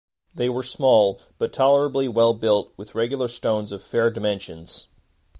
[0.33, 4.87] They were small, but tolerably well-built, with regular stones of fair dimensions.